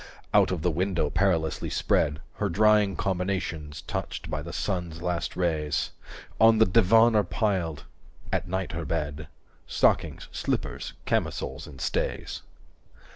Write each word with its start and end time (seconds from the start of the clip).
Out 0.33 0.49
of 0.49 0.63
the 0.63 0.71
window 0.71 1.11
perilously 1.11 1.69
spread 1.69 2.21
Her 2.37 2.49
drying 2.49 2.95
combinations 2.95 3.83
touched 3.83 4.31
by 4.31 4.41
the 4.41 4.51
sun's 4.51 4.99
last 5.03 5.35
rays, 5.37 5.91
225 6.39 6.47
On 6.47 6.57
the 6.57 6.65
divan 6.65 7.15
are 7.15 7.23
piled 7.23 7.83
(at 8.31 8.47
night 8.47 8.71
her 8.71 8.83
bed) 8.83 9.27
Stockings, 9.67 10.27
slippers, 10.31 10.93
camisoles, 11.05 11.67
and 11.67 11.79
stays. 11.79 12.41